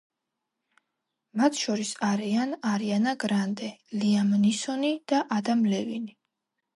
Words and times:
მათ 1.41 1.59
შორის 1.63 1.91
არიან 2.07 2.55
არიანა 2.69 3.13
გრანდე, 3.23 3.69
ლიამ 4.05 4.31
ნისონი 4.47 4.89
და 5.13 5.21
ადამ 5.37 5.63
ლევინი. 5.75 6.17